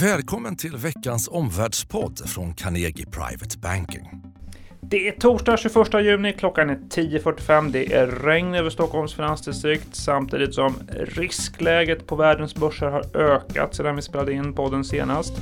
Välkommen 0.00 0.56
till 0.56 0.76
veckans 0.76 1.28
omvärldspodd 1.28 2.28
från 2.28 2.54
Carnegie 2.54 3.06
Private 3.06 3.58
Banking. 3.58 4.25
Det 4.90 5.08
är 5.08 5.12
torsdag 5.12 5.56
21 5.56 5.94
juni, 5.94 6.32
klockan 6.32 6.70
är 6.70 6.74
10.45. 6.74 7.70
Det 7.70 7.92
är 7.92 8.06
regn 8.06 8.54
över 8.54 8.70
Stockholms 8.70 9.14
finansdistrikt 9.14 9.94
samtidigt 9.94 10.54
som 10.54 10.74
riskläget 10.98 12.06
på 12.06 12.16
världens 12.16 12.54
börser 12.54 12.86
har 12.86 13.16
ökat 13.16 13.74
sedan 13.74 13.96
vi 13.96 14.02
spelade 14.02 14.32
in 14.32 14.52
podden 14.52 14.84
senast. 14.84 15.32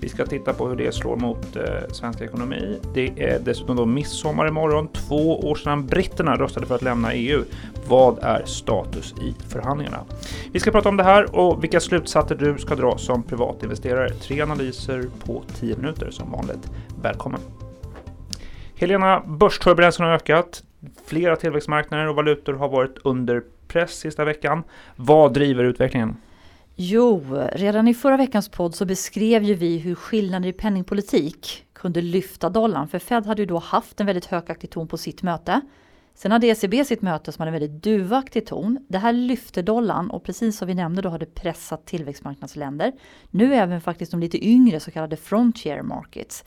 Vi 0.00 0.08
ska 0.08 0.26
titta 0.26 0.52
på 0.52 0.68
hur 0.68 0.76
det 0.76 0.94
slår 0.94 1.16
mot 1.16 1.56
eh, 1.56 1.64
svensk 1.92 2.20
ekonomi. 2.20 2.80
Det 2.94 3.12
är 3.16 3.38
dessutom 3.38 3.76
då 3.76 3.86
midsommar 3.86 4.48
imorgon, 4.48 4.88
två 4.88 5.40
år 5.40 5.54
sedan 5.54 5.86
britterna 5.86 6.36
röstade 6.36 6.66
för 6.66 6.74
att 6.74 6.82
lämna 6.82 7.12
EU. 7.12 7.44
Vad 7.88 8.18
är 8.22 8.44
status 8.44 9.14
i 9.22 9.50
förhandlingarna? 9.52 10.04
Vi 10.52 10.60
ska 10.60 10.70
prata 10.70 10.88
om 10.88 10.96
det 10.96 11.04
här 11.04 11.36
och 11.36 11.62
vilka 11.62 11.80
slutsatser 11.80 12.34
du 12.34 12.58
ska 12.58 12.74
dra 12.74 12.98
som 12.98 13.22
privatinvesterare. 13.22 14.10
Tre 14.10 14.40
analyser 14.40 15.04
på 15.24 15.42
10 15.60 15.76
minuter 15.76 16.10
som 16.10 16.30
vanligt. 16.30 16.70
Välkommen! 17.02 17.63
Helena, 18.84 19.20
börsturbulensen 19.20 20.06
har 20.06 20.12
ökat. 20.12 20.62
Flera 21.06 21.36
tillväxtmarknader 21.36 22.08
och 22.08 22.16
valutor 22.16 22.52
har 22.52 22.68
varit 22.68 22.98
under 23.04 23.42
press 23.68 23.98
sista 23.98 24.24
veckan. 24.24 24.62
Vad 24.96 25.32
driver 25.32 25.64
utvecklingen? 25.64 26.16
Jo, 26.76 27.24
redan 27.52 27.88
i 27.88 27.94
förra 27.94 28.16
veckans 28.16 28.48
podd 28.48 28.74
så 28.74 28.84
beskrev 28.84 29.42
ju 29.42 29.54
vi 29.54 29.78
hur 29.78 29.94
skillnader 29.94 30.48
i 30.48 30.52
penningpolitik 30.52 31.64
kunde 31.72 32.00
lyfta 32.00 32.48
dollarn. 32.48 32.88
För 32.88 32.98
Fed 32.98 33.26
hade 33.26 33.42
ju 33.42 33.46
då 33.46 33.58
haft 33.58 34.00
en 34.00 34.06
väldigt 34.06 34.26
högaktig 34.26 34.70
ton 34.70 34.88
på 34.88 34.96
sitt 34.96 35.22
möte. 35.22 35.60
Sen 36.14 36.32
hade 36.32 36.46
ECB 36.46 36.84
sitt 36.84 37.02
möte 37.02 37.32
som 37.32 37.40
hade 37.40 37.48
en 37.48 37.60
väldigt 37.60 37.82
duvaktig 37.82 38.46
ton. 38.46 38.86
Det 38.88 38.98
här 38.98 39.12
lyfte 39.12 39.62
dollarn 39.62 40.10
och 40.10 40.24
precis 40.24 40.58
som 40.58 40.68
vi 40.68 40.74
nämnde 40.74 41.02
då 41.02 41.08
har 41.08 41.18
det 41.18 41.34
pressat 41.34 41.86
tillväxtmarknadsländer. 41.86 42.92
Nu 43.30 43.54
även 43.54 43.80
faktiskt 43.80 44.10
de 44.10 44.20
lite 44.20 44.48
yngre 44.48 44.80
så 44.80 44.90
kallade 44.90 45.16
frontier 45.16 45.82
markets 45.82 46.44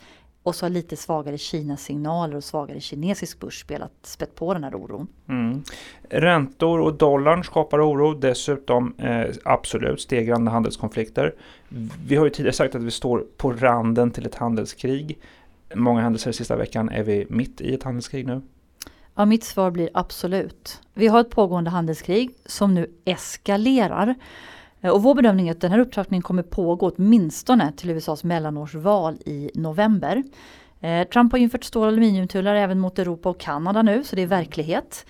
och 0.48 0.54
så 0.54 0.66
har 0.66 0.70
lite 0.70 0.96
svagare 0.96 1.38
Kina-signaler 1.38 2.36
och 2.36 2.44
svagare 2.44 2.80
kinesisk 2.80 3.40
börs 3.40 3.60
spelat 3.60 3.92
spett 4.02 4.34
på 4.34 4.54
den 4.54 4.64
här 4.64 4.74
oron. 4.74 5.08
Mm. 5.28 5.62
Räntor 6.10 6.80
och 6.80 6.94
dollarn 6.94 7.44
skapar 7.44 7.90
oro. 7.90 8.14
Dessutom 8.14 8.94
eh, 8.98 9.26
absolut 9.44 10.00
stegrande 10.00 10.50
handelskonflikter. 10.50 11.34
Vi 12.06 12.16
har 12.16 12.24
ju 12.24 12.30
tidigare 12.30 12.52
sagt 12.52 12.74
att 12.74 12.82
vi 12.82 12.90
står 12.90 13.26
på 13.36 13.52
randen 13.52 14.10
till 14.10 14.26
ett 14.26 14.34
handelskrig. 14.34 15.18
Många 15.74 16.00
händelser 16.00 16.32
sista 16.32 16.56
veckan. 16.56 16.88
Är 16.88 17.02
vi 17.02 17.26
mitt 17.28 17.60
i 17.60 17.74
ett 17.74 17.82
handelskrig 17.82 18.26
nu? 18.26 18.42
Ja, 19.14 19.24
mitt 19.24 19.44
svar 19.44 19.70
blir 19.70 19.90
absolut. 19.94 20.80
Vi 20.94 21.06
har 21.06 21.20
ett 21.20 21.30
pågående 21.30 21.70
handelskrig 21.70 22.30
som 22.46 22.74
nu 22.74 22.90
eskalerar. 23.04 24.14
Eh, 24.80 24.90
och 24.90 25.02
vår 25.02 25.14
bedömning 25.14 25.48
är 25.48 25.52
att 25.52 25.60
den 25.60 25.72
här 25.72 25.78
upptrappningen 25.78 26.22
kommer 26.22 26.42
pågå 26.42 26.92
åtminstone 26.96 27.72
till 27.72 27.90
USAs 27.90 28.24
mellanårsval 28.24 29.14
i 29.26 29.50
november. 29.54 30.22
Eh, 30.80 31.08
Trump 31.08 31.32
har 31.32 31.38
infört 31.38 31.64
stål 31.64 31.82
och 31.82 31.88
aluminiumtullar 31.88 32.54
även 32.54 32.80
mot 32.80 32.98
Europa 32.98 33.28
och 33.28 33.40
Kanada 33.40 33.82
nu, 33.82 34.04
så 34.04 34.16
det 34.16 34.22
är 34.22 34.26
verklighet. 34.26 35.06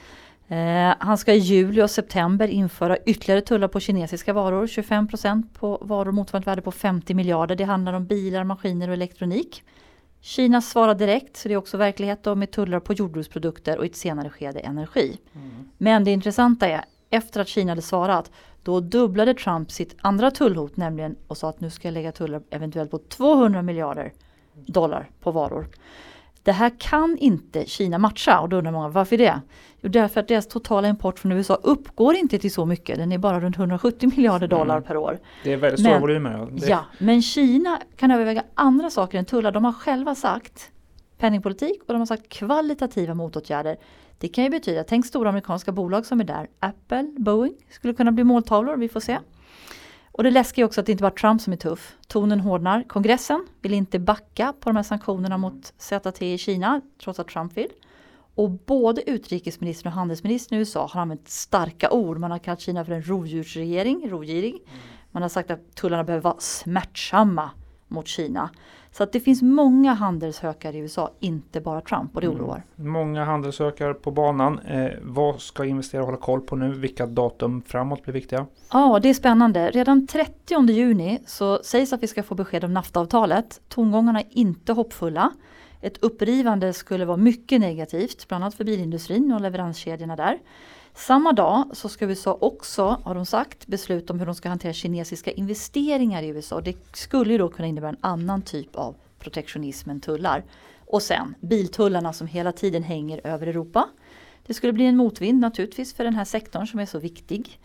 Eh, 0.48 0.94
han 0.98 1.18
ska 1.18 1.32
i 1.32 1.38
juli 1.38 1.82
och 1.82 1.90
september 1.90 2.48
införa 2.48 2.96
ytterligare 2.96 3.40
tullar 3.40 3.68
på 3.68 3.80
kinesiska 3.80 4.32
varor, 4.32 4.66
25 4.66 5.08
på 5.52 5.78
varor 5.80 6.12
motsvarande 6.12 6.50
värde 6.50 6.62
på 6.62 6.72
50 6.72 7.14
miljarder. 7.14 7.56
Det 7.56 7.64
handlar 7.64 7.92
om 7.92 8.06
bilar, 8.06 8.44
maskiner 8.44 8.88
och 8.88 8.94
elektronik. 8.94 9.62
Kina 10.20 10.62
svarar 10.62 10.94
direkt, 10.94 11.36
så 11.36 11.48
det 11.48 11.54
är 11.54 11.58
också 11.58 11.76
verklighet 11.76 12.22
då, 12.22 12.34
med 12.34 12.50
tullar 12.50 12.80
på 12.80 12.92
jordbruksprodukter 12.92 13.78
och 13.78 13.84
i 13.84 13.88
ett 13.88 13.96
senare 13.96 14.30
skede 14.30 14.60
energi. 14.60 15.18
Mm. 15.34 15.50
Men 15.78 16.04
det 16.04 16.10
intressanta 16.10 16.68
är, 16.68 16.84
efter 17.10 17.40
att 17.40 17.48
Kina 17.48 17.70
hade 17.72 17.82
svarat 17.82 18.30
då 18.62 18.80
dubblade 18.80 19.34
Trump 19.34 19.70
sitt 19.70 19.96
andra 20.00 20.30
tullhot 20.30 20.76
nämligen 20.76 21.16
och 21.26 21.36
sa 21.36 21.48
att 21.48 21.60
nu 21.60 21.70
ska 21.70 21.88
jag 21.88 21.92
lägga 21.92 22.12
tullar 22.12 22.42
eventuellt 22.50 22.90
på 22.90 22.98
200 22.98 23.62
miljarder 23.62 24.12
dollar 24.66 25.10
på 25.20 25.30
varor. 25.30 25.68
Det 26.42 26.52
här 26.52 26.72
kan 26.78 27.18
inte 27.18 27.66
Kina 27.66 27.98
matcha 27.98 28.40
och 28.40 28.48
då 28.48 28.56
undrar 28.56 28.72
många 28.72 28.88
varför 28.88 29.16
det? 29.16 29.40
Jo 29.80 29.88
därför 29.88 30.20
att 30.20 30.28
deras 30.28 30.48
totala 30.48 30.88
import 30.88 31.18
från 31.18 31.32
USA 31.32 31.54
uppgår 31.54 32.14
inte 32.14 32.38
till 32.38 32.52
så 32.52 32.66
mycket. 32.66 32.96
Den 32.96 33.12
är 33.12 33.18
bara 33.18 33.40
runt 33.40 33.56
170 33.56 34.08
miljarder 34.16 34.48
dollar 34.48 34.76
mm. 34.76 34.86
per 34.86 34.96
år. 34.96 35.18
Det 35.44 35.52
är 35.52 35.56
väldigt 35.56 35.80
stora 35.80 35.98
volymer. 35.98 36.48
Ja. 36.54 36.66
ja, 36.68 36.84
men 36.98 37.22
Kina 37.22 37.80
kan 37.96 38.10
överväga 38.10 38.44
andra 38.54 38.90
saker 38.90 39.18
än 39.18 39.24
tullar. 39.24 39.52
De 39.52 39.64
har 39.64 39.72
själva 39.72 40.14
sagt 40.14 40.70
penningpolitik 41.18 41.80
och 41.80 41.94
de 41.94 41.98
har 41.98 42.06
sagt 42.06 42.28
kvalitativa 42.28 43.14
motåtgärder. 43.14 43.76
Det 44.18 44.28
kan 44.28 44.44
ju 44.44 44.50
betyda, 44.50 44.84
tänk 44.84 45.06
stora 45.06 45.28
amerikanska 45.28 45.72
bolag 45.72 46.06
som 46.06 46.20
är 46.20 46.24
där. 46.24 46.48
Apple, 46.60 47.14
Boeing 47.18 47.54
skulle 47.70 47.94
kunna 47.94 48.12
bli 48.12 48.24
måltavlor, 48.24 48.76
vi 48.76 48.88
får 48.88 49.00
se. 49.00 49.18
Och 50.12 50.24
det 50.24 50.30
läskiga 50.30 50.64
är 50.64 50.66
också 50.66 50.80
att 50.80 50.86
det 50.86 50.92
inte 50.92 51.02
bara 51.02 51.12
är 51.12 51.16
Trump 51.16 51.40
som 51.40 51.52
är 51.52 51.56
tuff. 51.56 51.96
Tonen 52.06 52.40
hårdnar. 52.40 52.82
Kongressen 52.82 53.46
vill 53.60 53.74
inte 53.74 53.98
backa 53.98 54.54
på 54.60 54.70
de 54.70 54.76
här 54.76 54.82
sanktionerna 54.82 55.38
mot 55.38 55.72
ZT 55.78 56.22
i 56.22 56.38
Kina, 56.38 56.80
trots 57.02 57.18
att 57.18 57.28
Trump 57.28 57.56
vill. 57.56 57.68
Och 58.34 58.50
både 58.50 59.10
utrikesministern 59.10 59.92
och 59.92 59.96
handelsministern 59.96 60.56
i 60.56 60.58
USA 60.58 60.86
har 60.86 61.00
använt 61.00 61.28
starka 61.28 61.90
ord. 61.90 62.18
Man 62.18 62.30
har 62.30 62.38
kallat 62.38 62.60
Kina 62.60 62.84
för 62.84 62.92
en 62.92 63.02
rovdjursregering, 63.02 64.10
rovgirig. 64.10 64.62
Man 65.10 65.22
har 65.22 65.28
sagt 65.28 65.50
att 65.50 65.74
tullarna 65.74 66.04
behöver 66.04 66.22
vara 66.22 66.36
smärtsamma 66.38 67.50
mot 67.88 68.06
Kina. 68.06 68.50
Så 68.92 69.02
att 69.02 69.12
det 69.12 69.20
finns 69.20 69.42
många 69.42 69.94
handelshökar 69.94 70.74
i 70.74 70.78
USA, 70.78 71.10
inte 71.20 71.60
bara 71.60 71.80
Trump 71.80 72.14
och 72.14 72.20
det 72.20 72.26
mm. 72.26 72.40
oroar. 72.40 72.62
Mm. 72.78 72.92
Många 72.92 73.24
handelshökar 73.24 73.92
på 73.92 74.10
banan. 74.10 74.58
Eh, 74.58 74.90
vad 75.02 75.40
ska 75.40 75.64
investerare 75.64 76.04
hålla 76.04 76.16
koll 76.16 76.40
på 76.40 76.56
nu? 76.56 76.72
Vilka 76.72 77.06
datum 77.06 77.62
framåt 77.66 78.02
blir 78.02 78.14
viktiga? 78.14 78.46
Ja, 78.72 78.98
det 79.02 79.08
är 79.08 79.14
spännande. 79.14 79.70
Redan 79.70 80.06
30 80.06 80.70
juni 80.70 81.18
så 81.26 81.62
sägs 81.62 81.92
att 81.92 82.02
vi 82.02 82.06
ska 82.06 82.22
få 82.22 82.34
besked 82.34 82.64
om 82.64 82.74
NAFTA-avtalet. 82.74 83.60
Tongångarna 83.68 84.20
är 84.20 84.26
inte 84.30 84.72
hoppfulla. 84.72 85.32
Ett 85.80 85.98
upprivande 85.98 86.72
skulle 86.72 87.04
vara 87.04 87.16
mycket 87.16 87.60
negativt, 87.60 88.28
bland 88.28 88.44
annat 88.44 88.54
för 88.54 88.64
bilindustrin 88.64 89.32
och 89.32 89.40
leveranskedjorna 89.40 90.16
där. 90.16 90.38
Samma 90.94 91.32
dag 91.32 91.70
så 91.72 91.88
ska 91.88 92.06
USA 92.06 92.38
också, 92.40 93.00
har 93.04 93.14
de 93.14 93.26
sagt, 93.26 93.66
besluta 93.66 94.12
om 94.12 94.18
hur 94.18 94.26
de 94.26 94.34
ska 94.34 94.48
hantera 94.48 94.72
kinesiska 94.72 95.30
investeringar 95.30 96.22
i 96.22 96.28
USA. 96.28 96.60
Det 96.60 96.76
skulle 96.92 97.32
ju 97.32 97.38
då 97.38 97.48
kunna 97.48 97.68
innebära 97.68 97.90
en 97.90 97.96
annan 98.00 98.42
typ 98.42 98.76
av 98.76 98.94
protektionism 99.18 99.90
än 99.90 100.00
tullar. 100.00 100.44
Och 100.86 101.02
sen 101.02 101.34
biltullarna 101.40 102.12
som 102.12 102.26
hela 102.26 102.52
tiden 102.52 102.82
hänger 102.82 103.20
över 103.24 103.46
Europa. 103.46 103.88
Det 104.46 104.54
skulle 104.54 104.72
bli 104.72 104.84
en 104.84 104.96
motvind 104.96 105.40
naturligtvis 105.40 105.94
för 105.94 106.04
den 106.04 106.14
här 106.14 106.24
sektorn 106.24 106.66
som 106.66 106.80
är 106.80 106.86
så 106.86 106.98
viktig. 106.98 107.60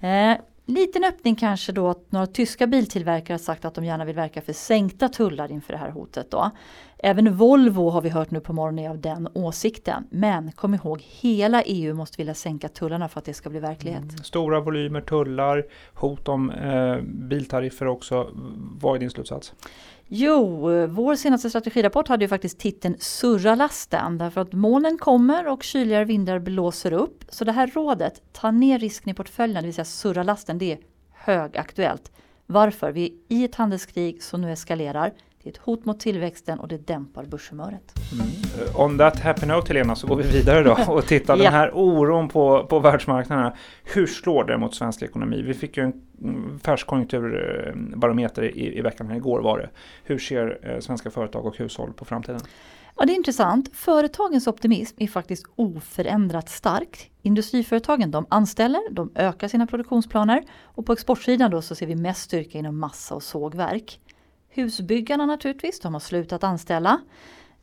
Eh, 0.00 0.36
liten 0.74 1.04
öppning 1.04 1.36
kanske 1.36 1.72
då 1.72 1.88
att 1.88 2.12
några 2.12 2.26
tyska 2.26 2.66
biltillverkare 2.66 3.34
har 3.34 3.38
sagt 3.38 3.64
att 3.64 3.74
de 3.74 3.84
gärna 3.84 4.04
vill 4.04 4.16
verka 4.16 4.42
för 4.42 4.52
sänkta 4.52 5.08
tullar 5.08 5.52
inför 5.52 5.72
det 5.72 5.78
här 5.78 5.90
hotet. 5.90 6.30
Då. 6.30 6.50
Även 6.98 7.36
Volvo 7.36 7.90
har 7.90 8.02
vi 8.02 8.08
hört 8.08 8.30
nu 8.30 8.40
på 8.40 8.52
morgonen 8.52 8.84
är 8.84 8.90
av 8.90 9.00
den 9.00 9.28
åsikten. 9.34 10.06
Men 10.10 10.52
kom 10.52 10.74
ihåg, 10.74 11.00
hela 11.00 11.62
EU 11.62 11.94
måste 11.94 12.16
vilja 12.16 12.34
sänka 12.34 12.68
tullarna 12.68 13.08
för 13.08 13.18
att 13.18 13.24
det 13.24 13.34
ska 13.34 13.50
bli 13.50 13.60
verklighet. 13.60 14.02
Mm. 14.02 14.16
Stora 14.16 14.60
volymer 14.60 15.00
tullar, 15.00 15.66
hot 15.94 16.28
om 16.28 16.50
eh, 16.50 16.96
biltariffer 17.02 17.86
också. 17.86 18.30
Vad 18.80 18.96
är 18.96 19.00
din 19.00 19.10
slutsats? 19.10 19.54
Jo, 20.12 20.60
vår 20.86 21.14
senaste 21.14 21.50
strategirapport 21.50 22.08
hade 22.08 22.24
ju 22.24 22.28
faktiskt 22.28 22.58
titeln 22.58 22.96
Surra 22.98 23.54
lasten 23.54 24.18
därför 24.18 24.40
att 24.40 24.52
molnen 24.52 24.98
kommer 24.98 25.46
och 25.46 25.62
kyligare 25.62 26.04
vindar 26.04 26.38
blåser 26.38 26.92
upp. 26.92 27.24
Så 27.28 27.44
det 27.44 27.52
här 27.52 27.66
rådet, 27.66 28.22
ta 28.32 28.50
ner 28.50 28.78
risken 28.78 29.10
i 29.10 29.14
portföljen, 29.14 29.62
det 29.62 29.66
vill 29.66 29.74
säga 29.74 29.84
surra 29.84 30.22
lasten, 30.22 30.58
det 30.58 30.72
är 30.72 30.78
högaktuellt. 31.12 32.12
Varför? 32.46 32.92
Vi 32.92 33.04
är 33.28 33.36
i 33.36 33.44
ett 33.44 33.54
handelskrig 33.54 34.22
som 34.22 34.40
nu 34.40 34.52
eskalerar. 34.52 35.12
Det 35.42 35.48
är 35.48 35.52
ett 35.52 35.58
hot 35.58 35.84
mot 35.84 36.00
tillväxten 36.00 36.60
och 36.60 36.68
det 36.68 36.86
dämpar 36.86 37.24
börshumöret. 37.24 37.94
Mm. 38.12 38.26
On 38.74 38.98
that 38.98 39.20
happy 39.20 39.46
note 39.46 39.68
Helena 39.68 39.96
så 39.96 40.06
går 40.06 40.16
vi 40.16 40.22
vidare 40.22 40.62
då 40.62 40.76
och 40.88 41.06
tittar 41.06 41.36
ja. 41.38 41.42
den 41.42 41.52
här 41.52 41.70
oron 41.74 42.28
på, 42.28 42.64
på 42.64 42.78
världsmarknaderna. 42.78 43.56
Hur 43.84 44.06
slår 44.06 44.44
det 44.44 44.58
mot 44.58 44.74
svensk 44.74 45.02
ekonomi? 45.02 45.42
Vi 45.42 45.54
fick 45.54 45.76
ju 45.76 45.82
en 45.82 46.58
färsk 46.64 46.86
konjunkturbarometer 46.86 48.42
i, 48.42 48.78
i 48.78 48.80
veckan, 48.80 49.10
igår 49.10 49.40
var 49.40 49.58
det. 49.58 49.70
Hur 50.04 50.18
ser 50.18 50.58
eh, 50.62 50.80
svenska 50.80 51.10
företag 51.10 51.46
och 51.46 51.56
hushåll 51.56 51.92
på 51.92 52.04
framtiden? 52.04 52.40
Ja, 52.96 53.06
det 53.06 53.12
är 53.12 53.16
intressant. 53.16 53.70
Företagens 53.72 54.46
optimism 54.46 54.96
är 54.98 55.06
faktiskt 55.06 55.46
oförändrat 55.56 56.48
stark. 56.48 57.10
Industriföretagen 57.22 58.10
de 58.10 58.26
anställer, 58.28 58.80
de 58.90 59.10
ökar 59.14 59.48
sina 59.48 59.66
produktionsplaner 59.66 60.42
och 60.62 60.86
på 60.86 60.92
exportsidan 60.92 61.50
då 61.50 61.62
så 61.62 61.74
ser 61.74 61.86
vi 61.86 61.96
mest 61.96 62.22
styrka 62.22 62.58
inom 62.58 62.78
massa 62.78 63.14
och 63.14 63.22
sågverk. 63.22 64.00
Husbyggarna 64.50 65.26
naturligtvis, 65.26 65.80
de 65.80 65.92
har 65.92 66.00
slutat 66.00 66.44
anställa. 66.44 67.00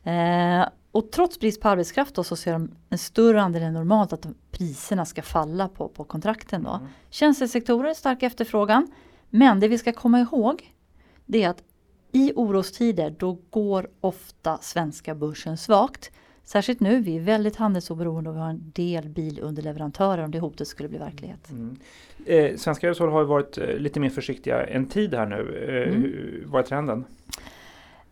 Eh, 0.04 0.68
och 0.92 1.10
trots 1.12 1.40
brist 1.40 1.60
på 1.60 1.68
arbetskraft 1.68 2.14
då, 2.14 2.24
så 2.24 2.36
ser 2.36 2.52
de 2.52 2.70
en 2.88 2.98
större 2.98 3.42
andel 3.42 3.62
än 3.62 3.72
normalt 3.72 4.12
att 4.12 4.26
priserna 4.50 5.04
ska 5.04 5.22
falla 5.22 5.68
på, 5.68 5.88
på 5.88 6.04
kontrakten. 6.04 6.62
Då. 6.62 6.70
Mm. 6.70 6.88
Tjänstesektorer, 7.10 7.94
stark 7.94 8.22
efterfrågan. 8.22 8.92
Men 9.30 9.60
det 9.60 9.68
vi 9.68 9.78
ska 9.78 9.92
komma 9.92 10.20
ihåg 10.20 10.74
det 11.26 11.42
är 11.42 11.48
att 11.48 11.62
i 12.12 12.32
orostider 12.36 13.10
då 13.18 13.38
går 13.50 13.90
ofta 14.00 14.58
svenska 14.58 15.14
börsen 15.14 15.56
svagt. 15.56 16.10
Särskilt 16.48 16.80
nu, 16.80 17.00
vi 17.00 17.16
är 17.16 17.20
väldigt 17.20 17.56
handelsoberoende 17.56 18.30
och 18.30 18.36
vi 18.36 18.40
har 18.40 18.50
en 18.50 18.72
del 18.74 19.08
bilunderleverantörer 19.08 20.24
om 20.24 20.30
det 20.30 20.38
hotet 20.38 20.68
skulle 20.68 20.88
bli 20.88 20.98
verklighet. 20.98 21.50
Mm. 21.50 21.76
Eh, 22.26 22.56
svenska 22.56 22.88
hushåll 22.88 23.10
har 23.10 23.24
varit 23.24 23.58
eh, 23.58 23.76
lite 23.76 24.00
mer 24.00 24.10
försiktiga 24.10 24.66
en 24.66 24.86
tid 24.86 25.14
här 25.14 25.26
nu. 25.26 25.66
Eh, 25.68 25.94
mm. 25.94 26.42
Vad 26.46 26.62
är 26.62 26.66
trenden? 26.66 27.04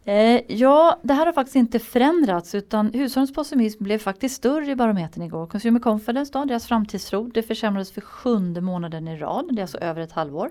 Eh, 0.04 0.40
ja, 0.48 1.00
det 1.02 1.14
här 1.14 1.26
har 1.26 1.32
faktiskt 1.32 1.56
inte 1.56 1.78
förändrats 1.78 2.54
utan 2.54 2.90
hushållens 2.92 3.34
pessimism 3.34 3.84
blev 3.84 3.98
faktiskt 3.98 4.36
större 4.36 4.70
i 4.70 4.76
barometern 4.76 5.22
igår. 5.22 5.46
Consumer 5.46 5.80
Confidence, 5.80 6.32
då, 6.32 6.44
deras 6.44 6.66
framtidstro, 6.66 7.30
det 7.34 7.42
försämrades 7.42 7.92
för 7.92 8.00
sjunde 8.00 8.60
månaden 8.60 9.08
i 9.08 9.16
rad. 9.16 9.48
Det 9.50 9.60
är 9.60 9.62
alltså 9.62 9.78
över 9.78 10.00
ett 10.00 10.12
halvår 10.12 10.50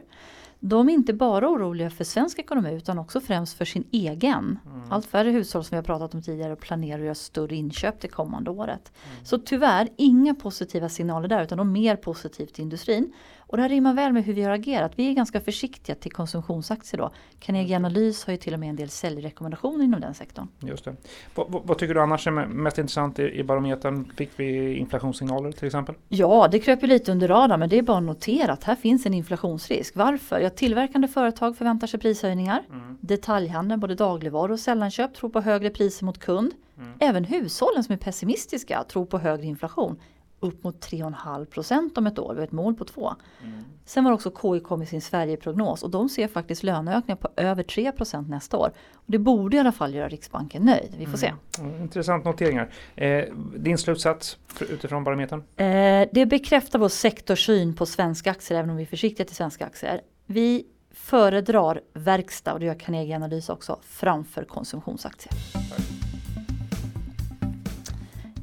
de 0.60 0.90
är 0.90 0.94
inte 0.94 1.14
bara 1.14 1.50
oroliga 1.50 1.90
för 1.90 2.04
svensk 2.04 2.40
ekonomi 2.40 2.74
utan 2.74 3.00
också 3.00 3.22
främst 3.22 3.58
för 3.58 3.66
sin 3.66 3.84
egen. 3.92 4.60
Mm. 4.66 4.92
Allt 4.92 5.06
färre 5.06 5.30
hushåll 5.30 5.64
som 5.64 5.76
vi 5.76 5.76
har 5.76 5.84
pratat 5.84 6.14
om 6.14 6.22
tidigare 6.22 6.56
planerar 6.56 7.00
att 7.00 7.06
göra 7.06 7.16
större 7.16 7.56
inköp 7.56 8.02
det 8.02 8.08
kommande 8.08 8.52
året. 8.52 8.92
Mm. 9.12 9.26
Så 9.26 9.38
tyvärr 9.38 9.90
inga 9.98 10.36
positiva 10.36 10.90
signaler 10.90 11.28
där 11.28 11.44
utan 11.44 11.58
de 11.58 11.72
mer 11.72 11.96
positivt 11.96 12.54
till 12.54 12.64
industrin. 12.64 13.14
Och 13.48 13.58
det 13.58 13.62
här 13.64 13.70
rimmar 13.70 13.94
väl 13.94 14.14
med 14.14 14.24
hur 14.24 14.34
vi 14.34 14.44
har 14.44 14.52
agerat. 14.52 14.92
Vi 14.96 15.10
är 15.10 15.14
ganska 15.14 15.42
försiktiga 15.42 15.96
till 15.96 16.12
konsumtionsaktier 16.12 17.02
då. 17.02 17.12
Carnegie 17.40 17.76
Analys 17.76 18.26
har 18.26 18.32
ju 18.32 18.38
till 18.38 18.54
och 18.54 18.60
med 18.60 18.70
en 18.70 18.76
del 18.76 18.90
säljrekommendationer 18.90 19.84
inom 19.84 20.02
den 20.02 20.14
sektorn. 20.14 20.48
Just 20.60 20.86
det. 20.86 20.96
Vad, 21.36 21.48
vad, 21.50 21.78
tycker 21.78 21.94
du 21.94 22.02
annars 22.02 22.28
är 22.28 22.32
mest 22.32 22.78
intressant 22.78 23.20
i, 23.20 23.24
i 23.24 23.44
barometern? 23.44 24.12
Fick 24.18 24.30
vi 24.36 24.76
inflationssignaler 24.76 25.52
till 25.52 25.66
exempel? 25.66 25.96
Ja, 26.08 26.48
det 26.52 26.60
kröp 26.60 26.84
ju 26.84 26.88
lite 26.88 27.12
under 27.12 27.28
radarn 27.28 27.60
men 27.60 27.70
det 27.70 27.78
är 27.78 27.82
bara 27.82 27.98
att 27.98 28.04
notera 28.04 28.54
att 28.54 28.64
här 28.64 28.76
finns 28.76 29.06
en 29.06 29.14
inflationsrisk. 29.14 29.96
Varför? 29.96 30.40
Ja, 30.46 30.50
tillverkande 30.50 31.08
företag 31.08 31.58
förväntar 31.58 31.88
sig 31.88 32.00
prishöjningar. 32.00 32.64
Mm. 32.70 32.98
Detaljhandeln, 33.02 33.80
både 33.80 33.96
dagligvaror 33.96 34.52
och 34.52 34.60
sällanköp, 34.60 35.14
tror 35.14 35.30
på 35.30 35.42
högre 35.42 35.70
priser 35.70 36.06
mot 36.06 36.20
kund. 36.20 36.54
Mm. 36.78 36.94
Även 37.00 37.24
hushållen 37.24 37.84
som 37.84 37.94
är 37.94 37.98
pessimistiska 37.98 38.84
tror 38.84 39.06
på 39.06 39.18
högre 39.18 39.46
inflation 39.46 40.00
upp 40.40 40.64
mot 40.64 40.86
3,5 40.86 41.46
procent 41.46 41.98
om 41.98 42.08
ett 42.08 42.20
år. 42.20 42.34
Vi 42.34 42.40
har 42.40 42.48
ett 42.48 42.52
mål 42.52 42.76
på 42.76 42.86
2. 42.86 43.14
Mm. 43.44 43.64
Sen 43.86 44.04
var 44.04 44.12
också 44.12 44.32
KI 44.42 44.60
kom 44.60 44.80
med 44.80 44.88
sin 44.88 45.02
Sverigeprognos 45.02 45.84
och 45.84 45.90
de 45.90 46.10
ser 46.10 46.28
faktiskt 46.28 46.64
löneökningar 46.64 47.16
på 47.16 47.30
över 47.36 47.64
3 47.64 47.92
procent 47.92 48.30
nästa 48.30 48.58
år. 48.58 48.72
Och 48.94 49.04
det 49.06 49.20
borde 49.20 49.58
i 49.58 49.60
alla 49.60 49.72
fall 49.72 49.94
göra 49.94 50.10
Riksbanken 50.10 50.64
nöjd. 50.64 50.96
Vi 50.98 51.06
får 51.06 51.18
se. 51.18 51.34
Mm. 51.60 51.82
Intressant 51.82 52.26
noteringar. 52.26 52.70
Eh, 52.96 53.24
din 53.58 53.78
slutsats 53.78 54.38
utifrån 54.60 55.04
barometern? 55.04 55.44
Eh, 55.56 56.10
det 56.12 56.26
bekräftar 56.26 56.80
vår 56.80 56.90
sektorsyn 56.90 57.76
på 57.76 57.86
svenska 57.86 58.32
aktier 58.32 58.60
även 58.60 58.70
om 58.70 58.78
vi 58.78 58.84
är 58.84 58.88
försiktiga 58.88 59.26
till 59.26 59.36
svenska 59.36 59.66
aktier. 59.66 60.02
Vi 60.26 60.66
föredrar 60.92 61.82
verkstad 61.94 62.54
och 62.54 62.60
det 62.60 62.66
gör 62.66 62.80
Carnegie 62.80 63.16
Analys 63.16 63.50
också 63.50 63.80
framför 63.84 64.44
konsumtionsaktier. 64.44 65.34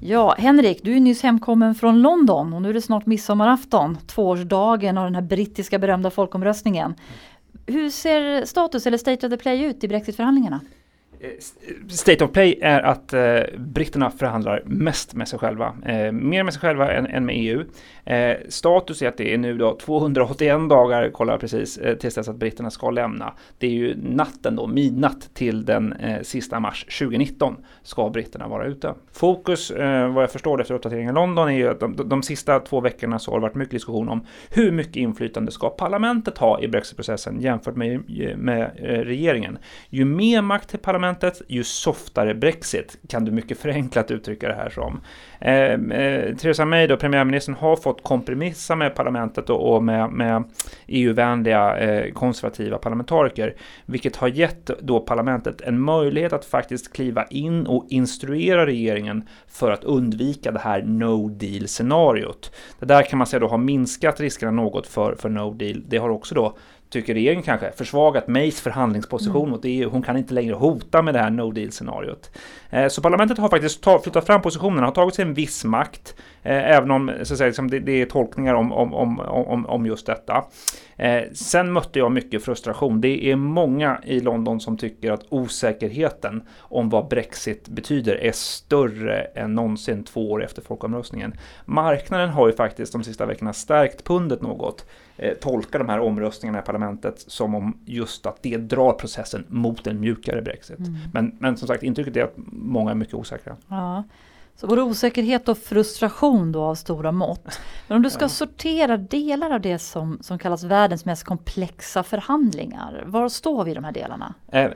Ja, 0.01 0.35
Henrik, 0.39 0.81
du 0.83 0.97
är 0.97 1.01
nyss 1.01 1.23
hemkommen 1.23 1.75
från 1.75 2.03
London 2.03 2.53
och 2.53 2.63
nu 2.63 2.71
är 2.71 2.75
det 2.75 2.81
snart 2.81 3.07
midsommarafton, 3.07 3.99
tvåårsdagen 4.07 4.99
av 4.99 5.05
den 5.05 5.15
här 5.15 5.23
brittiska 5.23 5.79
berömda 5.79 6.11
folkomröstningen. 6.11 6.95
Hur 7.67 7.91
ser 7.91 8.45
status 8.45 8.87
eller 8.87 8.99
state 8.99 9.27
of 9.27 9.31
the 9.31 9.37
play 9.37 9.63
ut 9.63 9.85
i 9.85 9.89
brexitförhandlingarna? 9.89 10.61
Eh, 11.23 11.29
State 11.89 12.25
of 12.25 12.33
play 12.33 12.59
är 12.63 12.81
att 12.81 13.13
eh, 13.13 13.41
britterna 13.59 14.11
förhandlar 14.11 14.63
mest 14.67 15.15
med 15.15 15.29
sig 15.29 15.39
själva. 15.39 15.75
Eh, 15.87 16.13
mer 16.13 16.45
med 16.45 16.55
sig 16.55 16.61
själva 16.61 16.93
än, 16.93 17.07
än 17.07 17.27
med 17.27 17.35
EU. 17.39 17.65
Eh, 18.05 18.37
status 18.49 19.03
är 19.03 19.09
att 19.09 19.17
det 19.17 19.35
är 19.35 19.39
nu 19.39 19.59
då 19.59 19.77
281 19.77 20.69
dagar, 20.69 21.11
kollar 21.11 21.39
precis, 21.39 21.79
eh, 21.79 21.97
tills 21.97 22.15
dess 22.15 22.29
att 22.29 22.37
britterna 22.37 22.71
ska 22.71 22.91
lämna. 22.91 23.33
Det 23.59 23.67
är 23.67 23.71
ju 23.71 23.97
natten 24.03 24.57
då, 24.57 24.67
midnatt 24.67 25.31
till 25.35 25.65
den 25.65 25.93
eh, 25.93 26.23
sista 26.23 26.61
mars 26.61 26.85
2019 26.99 27.57
ska 27.83 28.11
britterna 28.11 28.49
vara 28.49 28.67
ute. 28.67 28.95
Fokus, 29.13 29.71
eh, 29.71 30.13
vad 30.13 30.23
jag 30.23 30.31
förstår 30.31 30.61
efter 30.61 30.75
uppdateringen 30.75 31.11
i 31.11 31.15
London, 31.15 31.49
är 31.49 31.53
ju 31.53 31.69
att 31.69 31.81
de, 31.81 32.09
de, 32.09 32.23
sista 32.23 32.61
två 32.61 32.81
veckorna 32.81 33.19
så 33.19 33.31
har 33.31 33.39
det 33.39 33.43
varit 33.43 33.55
mycket 33.55 33.71
diskussion 33.71 34.09
om 34.09 34.27
hur 34.51 34.73
mycket 34.73 34.97
inflytande 34.97 35.53
ska 35.53 35.71
parlamentet 35.71 36.39
ha 36.39 36.61
i 36.61 36.69
brexitprocessen 36.69 37.41
jämfört 37.41 37.77
med, 37.77 38.03
med 38.39 38.63
eh, 38.77 38.99
regeringen. 38.99 39.59
Ju 39.89 40.05
mer 40.05 40.43
makt 40.43 40.69
till 40.69 40.79
parlamentet, 40.79 41.12
ju 41.49 41.65
softare 41.65 42.35
brexit, 42.35 42.99
kan 43.09 43.25
du 43.25 43.31
mycket 43.31 43.59
förenklat 43.59 44.11
uttrycka 44.11 44.49
det 44.49 44.55
här 44.55 44.71
som. 44.71 45.01
Eh, 45.41 45.99
eh, 46.01 46.37
Theresa 46.37 46.65
May, 46.65 46.87
då, 46.87 46.97
premiärministern, 46.97 47.55
har 47.55 47.77
fått 47.77 48.03
kompromissa 48.03 48.77
med 48.77 48.95
parlamentet 48.95 49.51
och, 49.51 49.75
och 49.75 49.83
med, 49.83 50.11
med 50.11 50.45
EU-vänliga 50.87 51.79
eh, 51.79 52.13
konservativa 52.13 52.79
parlamentariker, 52.79 53.55
vilket 53.87 54.17
har 54.17 54.29
gett 54.29 54.71
då 54.81 55.01
parlamentet 55.01 55.61
en 55.61 55.81
möjlighet 55.81 56.33
att 56.33 56.45
faktiskt 56.45 56.93
kliva 56.93 57.27
in 57.27 57.67
och 57.67 57.87
instruera 57.89 58.67
regeringen 58.67 59.29
för 59.49 59.71
att 59.71 59.85
undvika 59.85 60.53
det 60.53 60.59
här 60.59 60.83
no 60.83 61.29
deal 61.29 61.69
scenariot. 61.69 62.53
Det 62.79 62.87
där 62.87 63.03
kan 63.03 63.19
man 63.19 63.27
säga 63.27 63.41
då 63.41 63.49
har 63.49 63.59
minskat 63.59 64.21
riskerna 64.21 64.53
något 64.53 64.87
för, 64.87 65.15
för 65.15 65.29
no 65.29 65.55
deal. 65.55 65.83
Det 65.89 65.97
har 65.97 66.09
också 66.09 66.35
då 66.35 66.57
tycker 66.93 67.15
regeringen 67.15 67.43
kanske, 67.43 67.73
försvagat 67.73 68.29
Mays 68.29 68.61
förhandlingsposition 68.61 69.43
mm. 69.43 69.51
mot 69.51 69.61
EU. 69.65 69.91
Hon 69.91 70.03
kan 70.03 70.17
inte 70.17 70.35
längre 70.35 70.55
hota 70.55 71.03
med 71.03 71.15
det 71.15 71.21
här 71.21 71.31
no 71.31 71.51
deal-scenariot. 71.51 72.31
Eh, 72.71 72.89
så 72.89 73.03
parlamentet 73.03 73.39
har 73.39 73.49
faktiskt 73.49 73.87
flyttat 74.03 74.27
fram 74.27 74.43
positionerna, 74.43 74.87
har 74.87 74.93
tagit 74.93 75.15
sig 75.15 75.23
en 75.23 75.35
viss 75.35 75.65
makt, 75.65 76.15
eh, 76.43 76.71
även 76.71 76.91
om 76.91 77.13
så 77.23 77.35
att 77.35 77.39
säga, 77.39 77.47
liksom, 77.47 77.71
det, 77.71 77.93
är 77.93 78.07
tolkningar 78.07 78.55
om, 78.55 78.73
om, 78.73 79.21
om, 79.21 79.67
om 79.67 79.87
just 79.87 80.07
detta. 80.07 80.45
Eh, 80.97 81.23
sen 81.33 81.73
mötte 81.73 81.99
jag 81.99 82.13
mycket 82.13 82.45
frustration. 82.45 83.01
Det 83.01 83.31
är 83.31 83.37
många 83.37 84.01
i 84.05 84.21
London 84.21 84.61
som 84.61 84.77
tycker 84.77 85.13
att 85.13 85.25
osäkerheten 85.29 86.43
om 86.59 86.91
vad 86.91 87.09
Brexit 87.09 87.69
betyder 87.69 88.15
är 88.15 88.33
större 88.33 89.21
än 89.21 89.55
någonsin 89.55 90.05
två 90.05 90.31
år 90.31 90.45
efter 90.45 90.63
folkomröstningen. 90.63 91.35
Marknaden 91.65 92.29
har 92.29 92.47
ju 92.47 92.53
faktiskt 92.53 92.93
de 92.93 93.05
sista 93.05 93.27
veckorna 93.27 93.53
stärkt 93.53 94.05
pundet 94.05 94.43
något. 94.43 94.87
Eh, 95.17 95.35
tolkar 95.35 95.79
de 95.79 95.89
här 95.89 96.01
omröstningarna 96.01 96.59
i 96.59 96.63
parlamentet 96.63 97.25
som 97.27 97.55
om 97.55 97.79
just 97.85 98.27
att 98.27 98.43
det 98.43 98.57
drar 98.57 98.93
processen 98.93 99.45
mot 99.49 99.87
en 99.87 100.01
mjukare 100.01 100.43
Brexit. 100.43 100.79
Mm. 100.79 100.95
Men, 101.13 101.37
men 101.39 101.57
som 101.57 101.69
sagt, 101.69 101.83
intrycket 101.83 102.17
är 102.17 102.23
att 102.23 102.35
många 102.53 102.91
är 102.91 102.95
mycket 102.95 103.15
osäkra. 103.15 103.57
Ja. 103.69 104.05
Så 104.57 104.67
både 104.67 104.83
osäkerhet 104.83 105.49
och 105.49 105.59
frustration 105.59 106.53
då 106.53 106.63
av 106.63 106.75
stora 106.75 107.13
mått. 107.13 107.61
Men 107.89 107.97
om 107.97 108.03
du 108.03 108.11
ska 108.11 108.25
ja. 108.25 108.29
sortera 108.29 108.97
delar 108.97 109.51
av 109.51 109.61
det 109.61 109.79
som, 109.79 110.19
som 110.21 110.39
kallas 110.39 110.65
världens 110.65 111.05
mest 111.05 111.25
komplexa 111.25 112.03
förhandlingar, 112.03 113.05
var 113.07 113.29
står 113.29 113.65
vi 113.65 113.71
i 113.71 113.75
de 113.75 113.85
här 113.85 113.93
delarna? 113.93 114.35
Eh, 114.53 114.71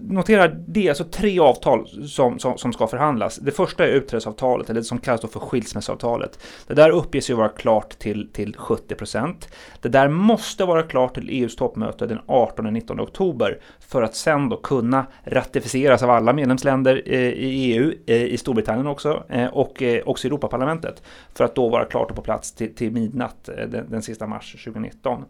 notera, 0.00 0.48
det 0.48 0.86
är 0.86 0.88
alltså 0.88 1.04
tre 1.04 1.40
avtal 1.40 2.08
som, 2.08 2.38
som, 2.38 2.58
som 2.58 2.72
ska 2.72 2.86
förhandlas. 2.86 3.36
Det 3.36 3.50
första 3.50 3.84
är 3.84 3.88
utträdesavtalet, 3.88 4.70
eller 4.70 4.80
det 4.80 4.84
som 4.84 4.98
kallas 4.98 5.20
för 5.20 5.40
skilsmässoavtalet. 5.40 6.38
Det 6.66 6.74
där 6.74 6.90
uppges 6.90 7.30
ju 7.30 7.34
vara 7.34 7.48
klart 7.48 7.98
till, 7.98 8.28
till 8.32 8.56
70 8.56 8.94
procent. 8.94 9.48
Det 9.80 9.88
där 9.88 10.08
måste 10.08 10.64
vara 10.64 10.82
klart 10.82 11.14
till 11.14 11.28
EUs 11.28 11.56
toppmöte 11.56 12.06
den 12.06 12.20
18-19 12.26 13.00
oktober 13.00 13.58
för 13.80 14.02
att 14.02 14.14
sen 14.14 14.48
då 14.48 14.56
kunna 14.56 15.06
ratificeras 15.24 16.02
av 16.02 16.10
alla 16.10 16.32
medlemsländer 16.32 17.02
eh, 17.06 17.18
i 17.20 17.72
EU, 17.72 17.92
eh, 18.06 18.22
i 18.22 18.36
Storbritannien 18.38 18.83
också 18.86 19.22
eh, 19.28 19.46
och 19.46 19.82
eh, 19.82 20.02
också 20.06 20.28
Europaparlamentet 20.28 21.02
för 21.34 21.44
att 21.44 21.54
då 21.54 21.68
vara 21.68 21.84
klart 21.84 22.10
och 22.10 22.16
på 22.16 22.22
plats 22.22 22.52
till, 22.52 22.74
till 22.74 22.92
midnatt 22.92 23.48
eh, 23.48 23.68
den, 23.68 23.90
den 23.90 24.02
sista 24.02 24.26
mars 24.26 24.52
2019. 24.64 25.24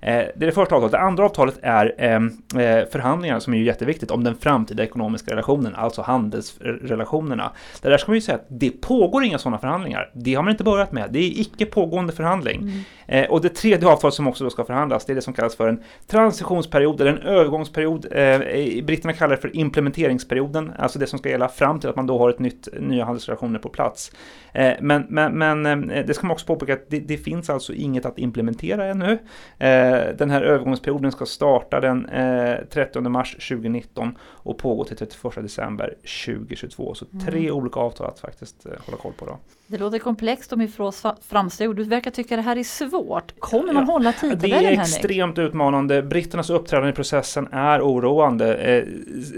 Det 0.00 0.06
är 0.06 0.32
det 0.34 0.52
första 0.52 0.74
avtalet. 0.74 0.92
Det 0.92 0.98
andra 0.98 1.24
avtalet 1.24 1.58
är 1.62 2.90
förhandlingar 2.90 3.40
som 3.40 3.54
är 3.54 3.58
ju 3.58 3.64
jätteviktigt 3.64 4.10
om 4.10 4.24
den 4.24 4.34
framtida 4.34 4.82
ekonomiska 4.82 5.30
relationen, 5.30 5.74
alltså 5.74 6.02
handelsrelationerna. 6.02 7.52
Det 7.82 7.88
där 7.88 7.98
ska 7.98 8.10
man 8.10 8.16
ju 8.16 8.20
säga 8.20 8.36
att 8.36 8.46
det 8.48 8.70
pågår 8.70 9.24
inga 9.24 9.38
sådana 9.38 9.58
förhandlingar. 9.58 10.10
Det 10.12 10.34
har 10.34 10.42
man 10.42 10.50
inte 10.50 10.64
börjat 10.64 10.92
med. 10.92 11.08
Det 11.10 11.18
är 11.18 11.40
icke 11.40 11.66
pågående 11.66 12.12
förhandling. 12.12 12.84
Mm. 13.08 13.30
Och 13.30 13.40
det 13.40 13.48
tredje 13.48 13.88
avtalet 13.88 14.14
som 14.14 14.28
också 14.28 14.44
då 14.44 14.50
ska 14.50 14.64
förhandlas, 14.64 15.04
det 15.04 15.12
är 15.12 15.14
det 15.14 15.22
som 15.22 15.34
kallas 15.34 15.56
för 15.56 15.68
en 15.68 15.82
transitionsperiod 16.06 17.00
eller 17.00 17.12
en 17.12 17.18
övergångsperiod. 17.18 18.06
Britterna 18.84 19.12
kallar 19.12 19.36
det 19.36 19.42
för 19.42 19.56
implementeringsperioden, 19.56 20.72
alltså 20.78 20.98
det 20.98 21.06
som 21.06 21.18
ska 21.18 21.28
gälla 21.28 21.48
fram 21.48 21.80
till 21.80 21.90
att 21.90 21.96
man 21.96 22.06
då 22.06 22.18
har 22.18 22.30
ett 22.30 22.38
nytt, 22.38 22.68
nya 22.98 23.04
handelsrelationer 23.04 23.58
på 23.58 23.68
plats. 23.68 24.12
Eh, 24.52 24.74
men, 24.80 25.06
men, 25.08 25.38
men 25.38 25.90
eh, 25.90 26.06
det 26.06 26.14
ska 26.14 26.26
man 26.26 26.34
också 26.34 26.46
påpeka 26.46 26.72
att 26.72 26.90
det, 26.90 27.00
det, 27.00 27.18
finns 27.18 27.50
alltså 27.50 27.72
inget 27.72 28.06
att 28.06 28.18
implementera 28.18 28.86
ännu. 28.86 29.12
Eh, 29.58 30.16
den 30.18 30.30
här 30.30 30.42
övergångsperioden 30.42 31.12
ska 31.12 31.26
starta 31.26 31.80
den 31.80 32.08
30 32.70 33.00
mars 33.00 33.32
2019 33.32 34.18
och 34.22 34.58
pågå 34.58 34.84
till 34.84 34.96
31 34.96 35.34
december 35.34 35.94
2022. 36.26 36.94
Så 36.94 37.06
tre 37.26 37.38
mm. 37.38 37.54
olika 37.54 37.80
avtal 37.80 38.06
att 38.06 38.20
faktiskt 38.20 38.66
hålla 38.86 38.98
koll 38.98 39.12
på. 39.12 39.26
Då. 39.26 39.38
Det 39.66 39.78
låter 39.78 39.98
komplext 39.98 40.52
om 40.52 40.60
Ifrås 40.60 41.02
framsteg. 41.28 41.76
Du 41.76 41.84
verkar 41.84 42.10
tycka 42.10 42.36
det 42.36 42.42
här 42.42 42.56
är 42.56 42.62
svårt. 42.62 43.34
Kommer 43.38 43.72
man 43.72 43.84
hålla 43.84 44.12
tidtabellen? 44.12 44.62
Det 44.62 44.68
är 44.68 44.80
extremt 44.80 45.38
utmanande. 45.38 46.02
Britternas 46.02 46.50
uppträdande 46.50 46.90
i 46.90 46.92
processen 46.92 47.48
är 47.52 47.80
oroande. 47.80 48.84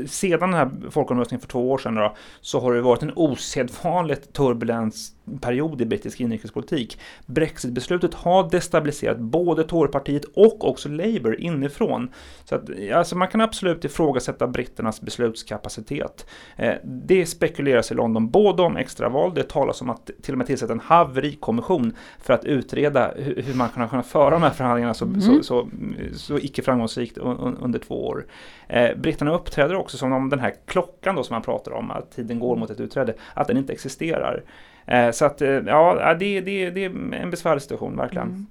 Sedan 0.07 0.51
den 0.51 0.55
här 0.55 0.91
folkomröstningen 0.91 1.41
för 1.41 1.49
två 1.49 1.71
år 1.71 1.79
sedan 1.79 1.95
då, 1.95 2.17
så 2.41 2.61
har 2.61 2.75
det 2.75 2.81
varit 2.81 3.03
en 3.03 3.13
osedvanligt 3.51 4.33
turbulens 4.33 5.13
period 5.39 5.81
i 5.81 5.85
brittisk 5.85 6.21
inrikespolitik. 6.21 6.99
Brexitbeslutet 7.27 8.15
har 8.15 8.51
destabiliserat 8.51 9.19
både 9.19 9.65
Torypartiet 9.65 10.25
och 10.25 10.69
också 10.69 10.89
Labour 10.89 11.41
inifrån. 11.41 12.09
Så 12.45 12.55
att, 12.55 12.71
alltså 12.95 13.17
man 13.17 13.29
kan 13.29 13.41
absolut 13.41 13.85
ifrågasätta 13.85 14.47
britternas 14.47 15.01
beslutskapacitet. 15.01 16.27
Eh, 16.57 16.75
det 16.85 17.27
spekuleras 17.27 17.93
i 17.93 17.95
London 17.95 18.31
både 18.31 18.63
om 18.63 18.77
extraval, 18.77 19.35
det 19.35 19.49
talas 19.49 19.81
om 19.81 19.91
att 19.91 20.11
till 20.23 20.35
och 20.35 20.39
med 20.39 20.47
tillsätta 20.47 20.73
en 20.73 20.81
haverikommission 20.81 21.97
för 22.19 22.35
att 22.35 22.45
utreda 22.45 23.13
hur, 23.17 23.43
hur 23.43 23.55
man 23.55 23.69
kan 23.69 23.89
kunna 23.89 24.03
föra 24.03 24.31
de 24.31 24.43
här 24.43 24.51
förhandlingarna 24.51 24.95
så, 24.95 25.05
mm. 25.05 25.21
så, 25.21 25.43
så, 25.43 25.69
så 26.15 26.39
icke 26.39 26.63
framgångsrikt 26.63 27.19
under 27.19 27.79
två 27.79 28.07
år. 28.07 28.27
Eh, 28.69 28.97
britterna 28.97 29.35
uppträder 29.35 29.75
också 29.75 29.97
som 29.97 30.13
om 30.13 30.29
den 30.29 30.39
här 30.39 30.55
klockan 30.67 31.15
då 31.15 31.23
som 31.23 31.35
man 31.35 31.43
pratar 31.43 31.73
om, 31.73 31.91
att 31.91 32.11
tiden 32.11 32.39
går 32.39 32.57
mot 32.57 32.71
ett 32.71 32.81
utträde, 32.81 33.15
att 33.35 33.49
den 33.49 33.57
inte 33.57 33.73
existerar. 33.73 34.43
Eh, 34.91 35.11
så 35.11 35.25
att 35.25 35.43
eh, 35.43 35.49
ja, 35.49 36.15
det, 36.15 36.41
det, 36.41 36.71
det 36.71 36.85
är 36.85 37.15
en 37.15 37.31
besvärlig 37.31 37.63
situation 37.63 37.97
verkligen. 37.97 38.29
Mm. 38.29 38.47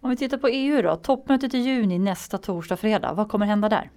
Om 0.00 0.10
vi 0.10 0.16
tittar 0.16 0.38
på 0.38 0.48
EU 0.48 0.82
då, 0.82 0.96
toppmötet 0.96 1.54
i 1.54 1.58
juni 1.58 1.98
nästa 1.98 2.38
torsdag, 2.38 2.76
fredag, 2.76 3.12
vad 3.12 3.28
kommer 3.28 3.46
hända 3.46 3.68
där? 3.68 3.90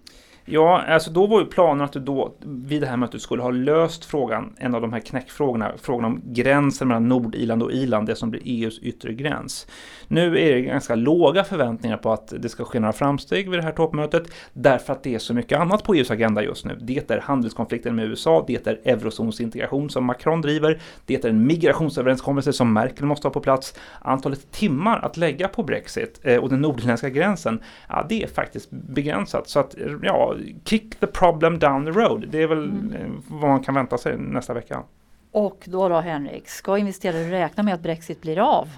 Ja, 0.47 0.81
alltså 0.81 1.11
då 1.11 1.27
var 1.27 1.39
ju 1.39 1.45
planen 1.45 1.85
att 1.85 1.93
du 1.93 1.99
då 1.99 2.33
vid 2.41 2.81
det 2.81 2.87
här 2.87 2.97
mötet 2.97 3.21
skulle 3.21 3.43
ha 3.43 3.51
löst 3.51 4.05
frågan, 4.05 4.53
en 4.57 4.75
av 4.75 4.81
de 4.81 4.93
här 4.93 4.99
knäckfrågorna, 4.99 5.71
frågan 5.77 6.05
om 6.05 6.21
gränsen 6.25 6.87
mellan 6.87 7.07
Nordirland 7.07 7.63
och 7.63 7.71
Irland, 7.71 8.07
det 8.07 8.15
som 8.15 8.31
blir 8.31 8.41
EUs 8.45 8.79
yttre 8.79 9.13
gräns. 9.13 9.67
Nu 10.07 10.39
är 10.39 10.53
det 10.55 10.61
ganska 10.61 10.95
låga 10.95 11.43
förväntningar 11.43 11.97
på 11.97 12.11
att 12.11 12.33
det 12.39 12.49
ska 12.49 12.63
ske 12.63 12.79
några 12.79 12.93
framsteg 12.93 13.49
vid 13.49 13.59
det 13.59 13.63
här 13.63 13.71
toppmötet, 13.71 14.23
därför 14.53 14.93
att 14.93 15.03
det 15.03 15.15
är 15.15 15.19
så 15.19 15.33
mycket 15.33 15.59
annat 15.59 15.83
på 15.83 15.93
EUs 15.93 16.11
agenda 16.11 16.43
just 16.43 16.65
nu. 16.65 16.77
Det 16.81 17.11
är 17.11 17.19
handelskonflikten 17.19 17.95
med 17.95 18.05
USA, 18.05 18.43
det 18.47 18.67
är 18.67 18.79
eurozonsintegration 18.83 19.89
som 19.89 20.05
Macron 20.05 20.41
driver, 20.41 20.81
det 21.05 21.25
är 21.25 21.29
en 21.29 21.47
migrationsöverenskommelse 21.47 22.53
som 22.53 22.73
Merkel 22.73 23.05
måste 23.05 23.27
ha 23.27 23.33
på 23.33 23.39
plats. 23.39 23.73
Antalet 24.01 24.51
timmar 24.51 24.99
att 24.99 25.17
lägga 25.17 25.47
på 25.47 25.63
Brexit 25.63 26.19
eh, 26.23 26.37
och 26.37 26.49
den 26.49 26.61
nordirländska 26.61 27.09
gränsen, 27.09 27.59
ja, 27.89 28.05
det 28.09 28.23
är 28.23 28.27
faktiskt 28.27 28.71
begränsat. 28.71 29.49
Så 29.49 29.59
att, 29.59 29.75
ja, 30.01 30.34
kick 30.63 30.95
the 30.95 31.07
problem 31.07 31.59
down 31.59 31.85
the 31.85 31.91
road. 31.91 32.27
Det 32.29 32.43
är 32.43 32.47
väl 32.47 32.63
mm. 32.63 32.93
Eh, 32.93 33.11
vad 33.27 33.49
man 33.49 33.63
kan 33.63 33.75
vänta 33.75 33.97
sig 33.97 34.17
nästa 34.17 34.53
vecka. 34.53 34.83
Och 35.31 35.63
då 35.65 35.89
då 35.89 35.99
Henrik, 35.99 36.49
ska 36.49 36.77
investerare 36.77 37.31
räkna 37.31 37.63
med 37.63 37.73
att 37.73 37.81
Brexit 37.81 38.21
blir 38.21 38.39
av? 38.39 38.69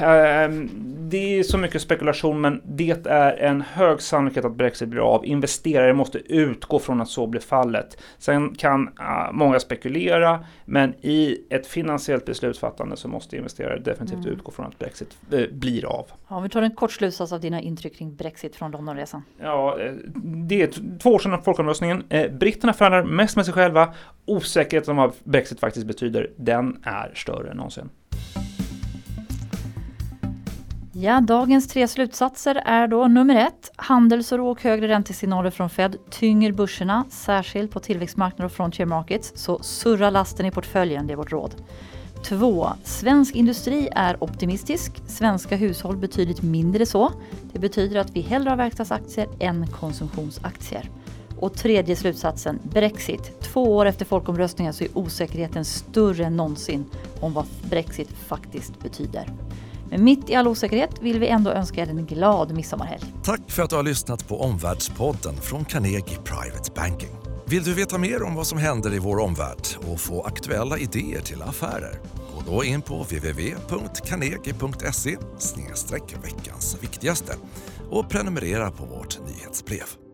Ehm, 0.00 0.70
det 1.10 1.38
är 1.38 1.42
så 1.42 1.58
mycket 1.58 1.82
spekulation 1.82 2.40
men 2.40 2.62
det 2.64 3.06
är 3.06 3.36
en 3.36 3.60
hög 3.60 4.02
sannolikhet 4.02 4.44
att 4.44 4.56
Brexit 4.56 4.88
blir 4.88 5.00
av. 5.00 5.26
Investerare 5.26 5.94
måste 5.94 6.18
utgå 6.18 6.78
från 6.78 7.00
att 7.00 7.08
så 7.08 7.26
blir 7.26 7.40
fallet. 7.40 7.98
Sen 8.18 8.54
kan 8.54 8.90
ah, 8.96 9.32
många 9.32 9.60
spekulera 9.60 10.44
men 10.64 10.94
i 11.00 11.46
ett 11.50 11.66
finansiellt 11.66 12.24
beslutsfattande 12.24 12.96
så 12.96 13.08
måste 13.08 13.36
investerare 13.36 13.78
definitivt 13.78 14.24
mm. 14.24 14.32
utgå 14.32 14.50
från 14.52 14.66
att 14.66 14.78
Brexit 14.78 15.18
eh, 15.32 15.40
blir 15.52 15.86
av. 15.86 16.06
Ja, 16.28 16.40
vi 16.40 16.48
tar 16.48 16.62
en 16.62 16.74
kort 16.74 16.92
slutsats 16.92 17.32
av 17.32 17.40
dina 17.40 17.60
intryck 17.60 17.96
kring 17.96 18.14
Brexit 18.14 18.56
från 18.56 18.70
Londonresan. 18.70 19.22
Ja, 19.40 19.80
eh, 19.80 19.92
det 20.24 20.62
är 20.62 20.98
två 20.98 21.10
år 21.10 21.18
sedan 21.18 21.42
folkomröstningen. 21.42 22.04
Eh, 22.08 22.32
britterna 22.32 22.72
förhandlar 22.72 23.02
mest 23.02 23.36
med 23.36 23.44
sig 23.44 23.54
själva. 23.54 23.94
Osäkerheten 24.24 24.90
om 24.90 24.96
vad 24.96 25.12
Brexit 25.24 25.60
faktiskt 25.60 25.86
betyder, 25.86 26.30
den 26.36 26.82
är 26.84 27.12
större 27.14 27.50
än 27.50 27.56
någonsin. 27.56 27.88
Ja, 31.00 31.20
dagens 31.20 31.68
tre 31.68 31.88
slutsatser 31.88 32.62
är 32.64 32.88
då 32.88 33.06
nummer 33.08 33.36
ett. 33.36 33.70
Handelsoro 33.76 34.50
och 34.50 34.62
högre 34.62 34.88
räntesignaler 34.88 35.50
från 35.50 35.70
Fed 35.70 35.96
tynger 36.10 36.52
börserna, 36.52 37.04
särskilt 37.10 37.70
på 37.70 37.80
tillväxtmarknader 37.80 38.44
och 38.44 38.52
frontier 38.52 38.86
markets. 38.86 39.32
Så 39.34 39.58
surra 39.62 40.10
lasten 40.10 40.46
i 40.46 40.50
portföljen, 40.50 41.06
det 41.06 41.12
är 41.12 41.16
vårt 41.16 41.32
råd. 41.32 41.54
2. 42.24 42.68
Svensk 42.84 43.34
industri 43.34 43.88
är 43.92 44.24
optimistisk. 44.24 45.02
Svenska 45.06 45.56
hushåll 45.56 45.96
betydligt 45.96 46.42
mindre 46.42 46.86
så. 46.86 47.12
Det 47.52 47.58
betyder 47.58 48.00
att 48.00 48.10
vi 48.16 48.20
hellre 48.20 48.50
har 48.50 48.56
verkstadsaktier 48.56 49.28
än 49.40 49.66
konsumtionsaktier. 49.66 50.90
Och 51.38 51.54
tredje 51.54 51.96
slutsatsen, 51.96 52.58
Brexit. 52.62 53.40
Två 53.40 53.76
år 53.76 53.86
efter 53.86 54.04
folkomröstningen 54.04 54.72
så 54.72 54.84
är 54.84 54.98
osäkerheten 54.98 55.64
större 55.64 56.24
än 56.24 56.36
någonsin 56.36 56.84
om 57.20 57.32
vad 57.32 57.46
Brexit 57.70 58.08
faktiskt 58.08 58.82
betyder. 58.82 59.28
Men 59.90 60.04
mitt 60.04 60.30
i 60.30 60.34
all 60.34 60.48
osäkerhet 60.48 61.02
vill 61.02 61.20
vi 61.20 61.28
ändå 61.28 61.50
önska 61.50 61.82
er 61.82 61.88
en 61.88 62.06
glad 62.06 62.54
midsommarhelg. 62.54 63.02
Tack 63.24 63.50
för 63.50 63.62
att 63.62 63.70
du 63.70 63.76
har 63.76 63.82
lyssnat 63.82 64.28
på 64.28 64.40
Omvärldspodden 64.40 65.36
från 65.36 65.64
Carnegie 65.64 66.18
Private 66.24 66.72
Banking. 66.76 67.10
Vill 67.46 67.62
du 67.62 67.74
veta 67.74 67.98
mer 67.98 68.22
om 68.22 68.34
vad 68.34 68.46
som 68.46 68.58
händer 68.58 68.94
i 68.94 68.98
vår 68.98 69.18
omvärld 69.18 69.66
och 69.92 70.00
få 70.00 70.22
aktuella 70.22 70.78
idéer 70.78 71.20
till 71.20 71.42
affärer? 71.42 72.00
Gå 72.34 72.42
då 72.52 72.64
in 72.64 72.82
på 72.82 73.02
www.carnegie.se 73.02 75.16
veckans 76.22 76.82
viktigaste 76.82 77.32
och 77.90 78.10
prenumerera 78.10 78.70
på 78.70 78.84
vårt 78.84 79.18
nyhetsbrev. 79.26 80.07